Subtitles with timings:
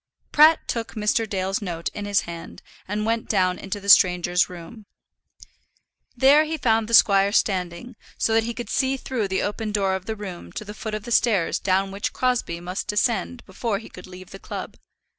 [0.31, 1.29] Pratt took Mr.
[1.29, 4.87] Dale's note in his hand and went down into the stranger's room.
[6.17, 9.93] There he found the squire standing, so that he could see through the open door
[9.93, 13.77] of the room to the foot of the stairs down which Crosbie must descend before
[13.77, 14.75] he could leave the club.